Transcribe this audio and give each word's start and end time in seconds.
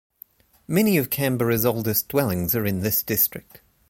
Many 0.67 0.97
of 0.97 1.11
Canberra's 1.11 1.63
oldest 1.63 2.07
dwellings 2.09 2.55
are 2.55 2.65
in 2.65 2.79
this 2.79 3.03
district. 3.03 3.61